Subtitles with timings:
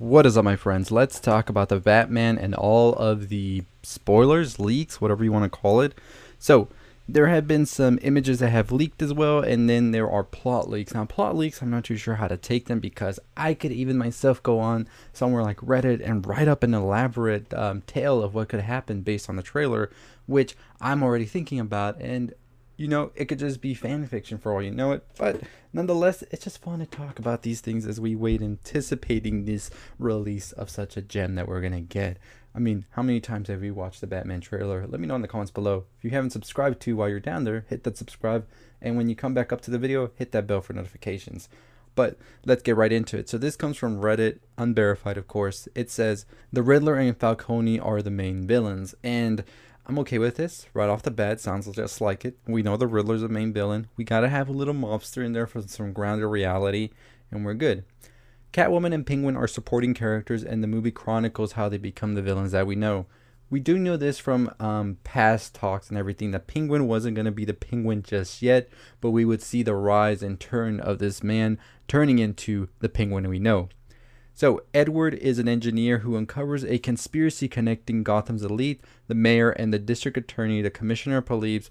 [0.00, 0.90] What is up, my friends?
[0.90, 5.58] Let's talk about the Batman and all of the spoilers, leaks, whatever you want to
[5.58, 5.92] call it.
[6.38, 6.68] So,
[7.06, 10.70] there have been some images that have leaked as well, and then there are plot
[10.70, 10.94] leaks.
[10.94, 13.98] Now, plot leaks, I'm not too sure how to take them because I could even
[13.98, 18.48] myself go on somewhere like Reddit and write up an elaborate um, tale of what
[18.48, 19.90] could happen based on the trailer,
[20.24, 22.00] which I'm already thinking about.
[22.00, 22.32] And
[22.80, 25.06] you know, it could just be fan fiction for all you know it.
[25.18, 29.70] But nonetheless, it's just fun to talk about these things as we wait anticipating this
[29.98, 32.16] release of such a gem that we're gonna get.
[32.54, 34.86] I mean, how many times have you watched the Batman trailer?
[34.86, 35.84] Let me know in the comments below.
[35.98, 38.46] If you haven't subscribed to while you're down there, hit that subscribe.
[38.80, 41.50] And when you come back up to the video, hit that bell for notifications.
[41.94, 42.16] But
[42.46, 43.28] let's get right into it.
[43.28, 45.68] So this comes from Reddit, unverified of course.
[45.74, 48.94] It says, The Riddler and Falcone are the main villains.
[49.04, 49.44] And
[49.90, 51.40] I'm okay with this right off the bat.
[51.40, 52.38] Sounds just like it.
[52.46, 53.88] We know the Riddler's the main villain.
[53.96, 56.90] We gotta have a little mobster in there for some grounded reality,
[57.28, 57.82] and we're good.
[58.52, 62.52] Catwoman and Penguin are supporting characters, and the movie chronicles how they become the villains
[62.52, 63.06] that we know.
[63.50, 67.32] We do know this from um, past talks and everything that Penguin wasn't going to
[67.32, 68.68] be the Penguin just yet,
[69.00, 73.28] but we would see the rise and turn of this man turning into the Penguin
[73.28, 73.68] we know.
[74.40, 79.70] So, Edward is an engineer who uncovers a conspiracy connecting Gotham's elite, the mayor, and
[79.70, 81.70] the district attorney, the commissioner police,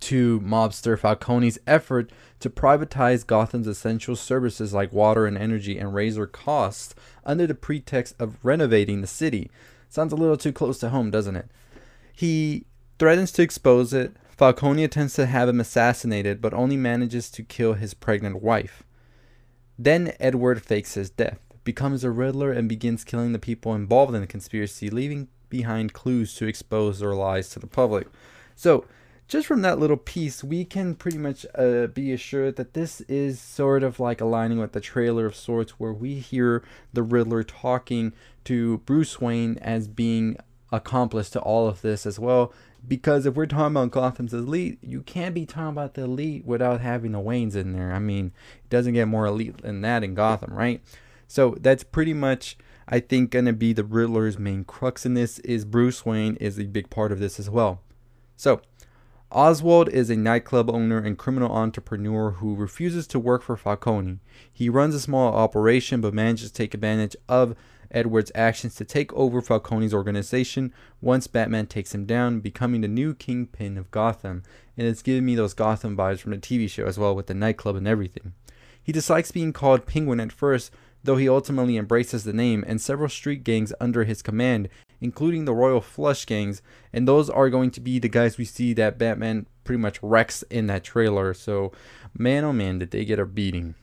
[0.00, 6.16] to mobster Falcone's effort to privatize Gotham's essential services like water and energy and raise
[6.16, 9.50] their costs under the pretext of renovating the city.
[9.90, 11.50] Sounds a little too close to home, doesn't it?
[12.14, 12.64] He
[12.98, 14.16] threatens to expose it.
[14.38, 18.85] Falcone attempts to have him assassinated, but only manages to kill his pregnant wife.
[19.78, 24.20] Then Edward fakes his death, becomes a Riddler, and begins killing the people involved in
[24.20, 28.08] the conspiracy, leaving behind clues to expose their lies to the public.
[28.54, 28.86] So,
[29.28, 33.40] just from that little piece, we can pretty much uh, be assured that this is
[33.40, 38.12] sort of like aligning with the trailer of sorts, where we hear the Riddler talking
[38.44, 40.36] to Bruce Wayne as being
[40.72, 42.52] accomplice to all of this as well,
[42.86, 46.80] because if we're talking about Gotham's elite, you can't be talking about the elite without
[46.80, 47.92] having the Waynes in there.
[47.92, 48.32] I mean,
[48.64, 50.82] it doesn't get more elite than that in Gotham, right?
[51.28, 52.56] So that's pretty much,
[52.88, 55.38] I think, gonna be the Riddler's main crux in this.
[55.40, 57.80] Is Bruce Wayne is a big part of this as well.
[58.36, 58.60] So.
[59.32, 64.20] Oswald is a nightclub owner and criminal entrepreneur who refuses to work for Falcone.
[64.52, 67.56] He runs a small operation but manages to take advantage of
[67.90, 73.14] Edward's actions to take over Falcone's organization once Batman takes him down, becoming the new
[73.14, 74.44] kingpin of Gotham.
[74.76, 77.34] And it's giving me those Gotham vibes from the TV show as well, with the
[77.34, 78.32] nightclub and everything.
[78.82, 80.70] He dislikes being called Penguin at first,
[81.02, 84.68] though he ultimately embraces the name and several street gangs under his command,
[85.00, 86.62] including the Royal Flush gangs,
[86.92, 90.42] and those are going to be the guys we see that Batman pretty much wrecks
[90.50, 91.34] in that trailer.
[91.34, 91.72] So,
[92.16, 93.74] man oh man, did they get a beating.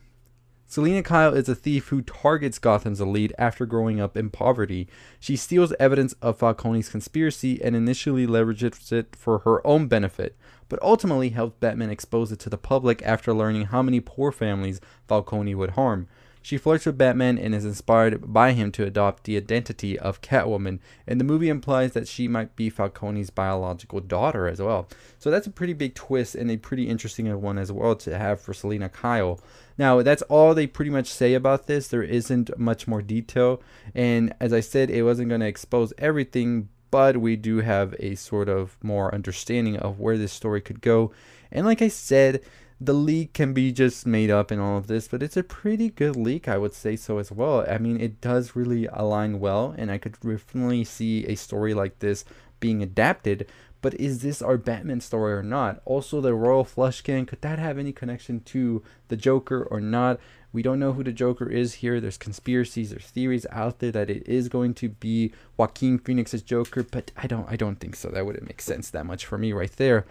[0.74, 4.88] Selina Kyle is a thief who targets Gotham's elite after growing up in poverty.
[5.20, 10.36] She steals evidence of Falcone's conspiracy and initially leverages it for her own benefit,
[10.70, 14.82] but ultimately helps Batman expose it to the public after learning how many poor families
[15.08, 16.08] Falcone would harm.
[16.44, 20.80] She flirts with Batman and is inspired by him to adopt the identity of Catwoman,
[21.08, 24.90] and the movie implies that she might be Falcone's biological daughter as well.
[25.18, 28.42] So that's a pretty big twist and a pretty interesting one as well to have
[28.42, 29.40] for Selina Kyle.
[29.78, 31.88] Now, that's all they pretty much say about this.
[31.88, 33.62] There isn't much more detail,
[33.96, 38.16] and as I said, it wasn't going to expose everything, but we do have a
[38.16, 41.14] sort of more understanding of where this story could go.
[41.54, 42.42] And like I said,
[42.80, 45.90] the leak can be just made up in all of this, but it's a pretty
[45.90, 47.66] good leak, I would say so as well.
[47.70, 52.00] I mean, it does really align well, and I could definitely see a story like
[52.00, 52.26] this
[52.60, 53.48] being adapted.
[53.82, 55.82] But is this our Batman story or not?
[55.84, 60.20] Also, the Royal Flush Gang, could that have any connection to the Joker or not?
[60.54, 62.00] We don't know who the Joker is here.
[62.00, 66.84] There's conspiracies, there's theories out there that it is going to be Joaquin Phoenix's Joker,
[66.84, 68.10] but I don't I don't think so.
[68.10, 70.06] That wouldn't make sense that much for me right there.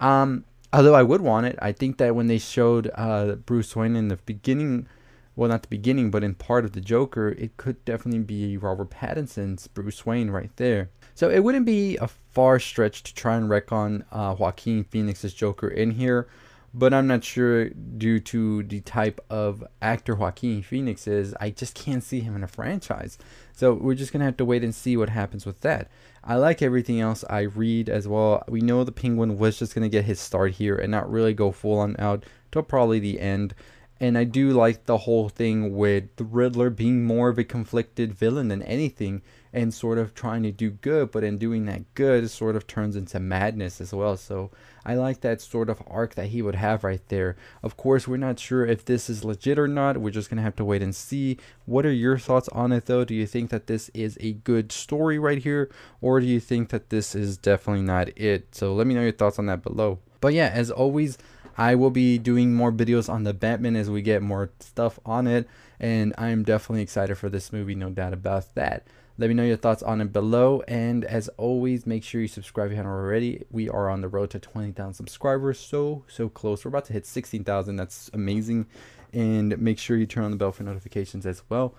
[0.00, 0.44] Um,
[0.74, 4.08] although I would want it, I think that when they showed uh, Bruce Wayne in
[4.08, 4.88] the beginning,
[5.36, 8.90] well, not the beginning, but in part of the Joker, it could definitely be Robert
[8.90, 10.90] Pattinson's Bruce Wayne right there.
[11.14, 15.68] So it wouldn't be a far stretch to try and retcon uh, Joaquin Phoenix's Joker
[15.68, 16.26] in here,
[16.72, 21.34] but I'm not sure due to the type of actor Joaquin Phoenix is.
[21.40, 23.16] I just can't see him in a franchise.
[23.52, 25.88] So we're just gonna have to wait and see what happens with that.
[26.26, 28.42] I like everything else I read as well.
[28.48, 31.52] We know the Penguin was just gonna get his start here and not really go
[31.52, 33.54] full on out till probably the end.
[34.00, 38.12] And I do like the whole thing with the Riddler being more of a conflicted
[38.12, 42.28] villain than anything and sort of trying to do good, but in doing that good,
[42.28, 44.16] sort of turns into madness as well.
[44.16, 44.50] So
[44.84, 47.36] I like that sort of arc that he would have right there.
[47.62, 49.98] Of course, we're not sure if this is legit or not.
[49.98, 51.38] We're just going to have to wait and see.
[51.64, 53.04] What are your thoughts on it, though?
[53.04, 55.70] Do you think that this is a good story right here,
[56.00, 58.56] or do you think that this is definitely not it?
[58.56, 60.00] So let me know your thoughts on that below.
[60.20, 61.16] But yeah, as always,
[61.56, 65.26] I will be doing more videos on the Batman as we get more stuff on
[65.26, 65.48] it,
[65.78, 68.86] and I'm definitely excited for this movie, no doubt about that.
[69.16, 70.62] Let me know your thoughts on it below.
[70.66, 73.44] And as always, make sure you subscribe if you haven't already.
[73.50, 75.60] We are on the road to 20,000 subscribers.
[75.60, 76.64] So, so close.
[76.64, 77.76] We're about to hit 16,000.
[77.76, 78.66] That's amazing.
[79.12, 81.74] And make sure you turn on the bell for notifications as well.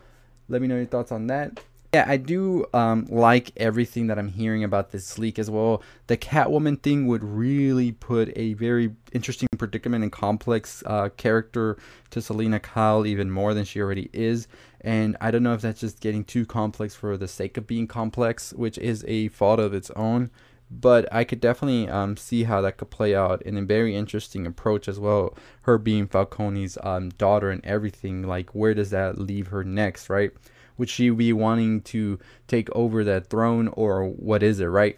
[0.48, 1.60] Let me know your thoughts on that.
[1.96, 5.82] Yeah, I do um, like everything that I'm hearing about this leak as well.
[6.08, 11.78] The Catwoman thing would really put a very interesting predicament and complex uh, character
[12.10, 14.50] to Selina Kyle even more than she already is.
[14.82, 17.88] And I don't know if that's just getting too complex for the sake of being
[17.88, 20.32] complex, which is a fault of its own.
[20.70, 24.46] But I could definitely um, see how that could play out in a very interesting
[24.46, 25.34] approach as well.
[25.62, 30.32] Her being Falcone's um, daughter and everything, like where does that leave her next, right?
[30.78, 34.98] Would she be wanting to take over that throne or what is it, right?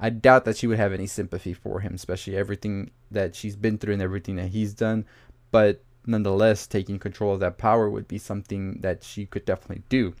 [0.00, 3.78] I doubt that she would have any sympathy for him, especially everything that she's been
[3.78, 5.04] through and everything that he's done.
[5.50, 10.14] But nonetheless, taking control of that power would be something that she could definitely do.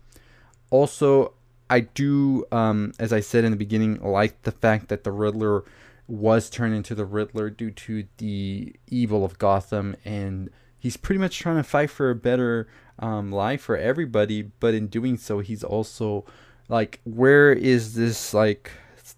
[0.70, 1.34] Also,
[1.70, 5.64] I do, um, as I said in the beginning, like the fact that the Riddler
[6.06, 11.38] was turned into the Riddler due to the evil of Gotham, and he's pretty much
[11.38, 12.66] trying to fight for a better
[12.98, 14.42] um, life for everybody.
[14.42, 16.24] But in doing so, he's also
[16.68, 18.70] like, where is this like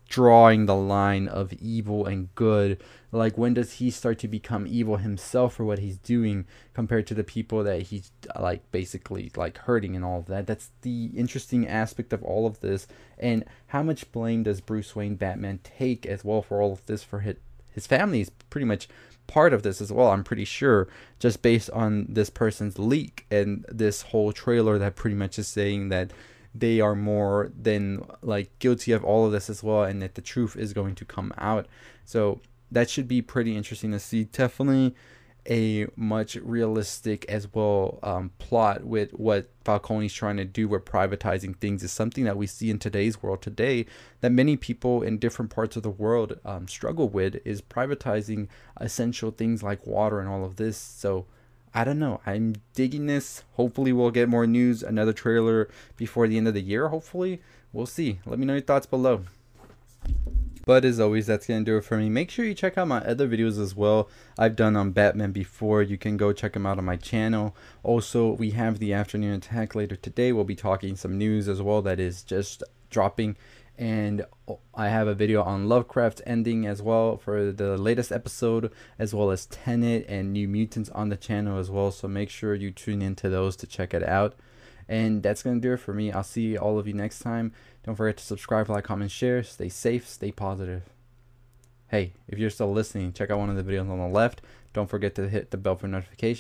[0.09, 2.82] drawing the line of evil and good?
[3.12, 7.15] Like, when does he start to become evil himself for what he's doing compared to
[7.15, 10.47] the people that he's like basically like hurting and all of that?
[10.47, 12.87] That's the interesting aspect of all of this.
[13.19, 17.03] And how much blame does Bruce Wayne Batman take as well for all of this
[17.03, 17.37] for his,
[17.73, 18.88] his family is pretty much
[19.31, 20.88] part of this as well, I'm pretty sure,
[21.21, 25.88] just based on this person's leak and this whole trailer that pretty much is saying
[25.91, 26.12] that
[26.53, 30.21] they are more than like guilty of all of this as well and that the
[30.21, 31.69] truth is going to come out.
[32.05, 32.41] So
[32.73, 34.25] that should be pretty interesting to see.
[34.25, 34.97] Definitely
[35.48, 41.56] a much realistic as well um, plot with what Falcone's trying to do with privatizing
[41.56, 43.87] things is something that we see in today's world today
[44.20, 48.48] that many people in different parts of the world um, struggle with is privatizing
[48.78, 50.76] essential things like water and all of this.
[50.76, 51.26] So
[51.72, 52.20] I don't know.
[52.26, 53.44] I'm digging this.
[53.54, 56.88] Hopefully we'll get more news, another trailer before the end of the year.
[56.88, 57.40] Hopefully
[57.72, 58.19] we'll see.
[58.26, 59.25] Let me know your thoughts below.
[60.66, 62.08] But as always, that's going to do it for me.
[62.08, 64.08] Make sure you check out my other videos as well.
[64.38, 65.82] I've done on Batman before.
[65.82, 67.56] You can go check them out on my channel.
[67.82, 70.32] Also, we have the afternoon attack later today.
[70.32, 73.36] We'll be talking some news as well that is just dropping.
[73.78, 78.70] And oh, I have a video on Lovecraft ending as well for the latest episode,
[78.98, 81.90] as well as Tenet and New Mutants on the channel as well.
[81.90, 84.36] So make sure you tune into those to check it out.
[84.90, 86.10] And that's going to do it for me.
[86.10, 87.52] I'll see all of you next time.
[87.84, 89.44] Don't forget to subscribe, like, comment, share.
[89.44, 90.82] Stay safe, stay positive.
[91.87, 94.42] Hey, if you're still listening, check out one of the videos on the left.
[94.72, 96.38] Don't forget to hit the bell for notifications.